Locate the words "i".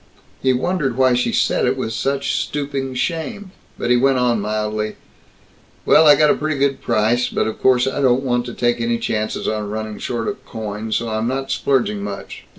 6.07-6.15, 7.85-8.01